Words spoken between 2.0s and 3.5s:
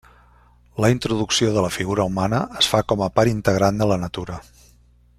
humana es fa com a part